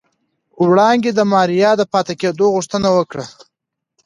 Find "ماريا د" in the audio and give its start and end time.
1.31-1.81